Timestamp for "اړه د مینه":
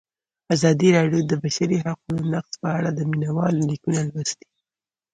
2.77-3.29